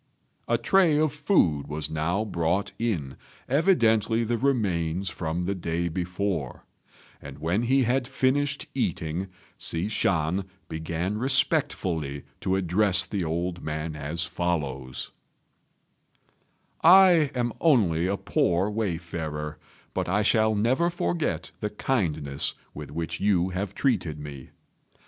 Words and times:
A 0.47 0.57
tray 0.57 0.97
of 0.97 1.13
food 1.13 1.67
was 1.67 1.91
now 1.91 2.25
brought 2.25 2.71
in, 2.79 3.17
evidently 3.47 4.23
the 4.23 4.35
remains 4.39 5.11
from 5.11 5.45
the 5.45 5.53
day 5.53 5.89
before; 5.89 6.65
and 7.21 7.37
when 7.37 7.61
he 7.61 7.83
had 7.83 8.07
finished 8.07 8.65
eating, 8.73 9.27
Hsi 9.59 9.89
Shan 9.89 10.45
began 10.67 11.19
respectfully 11.19 12.23
to 12.39 12.55
address 12.55 13.05
the 13.05 13.23
old 13.23 13.61
man 13.61 13.95
as 13.95 14.23
follows: 14.25 15.11
"I 16.83 17.29
am 17.35 17.53
only 17.61 18.07
a 18.07 18.17
poor 18.17 18.71
wayfarer, 18.71 19.59
but 19.93 20.09
I 20.09 20.23
shall 20.23 20.55
never 20.55 20.89
forget 20.89 21.51
the 21.59 21.69
kindness 21.69 22.55
with 22.73 22.89
which 22.89 23.19
you 23.19 23.49
have 23.49 23.75
treated 23.75 24.17
me. 24.19 24.49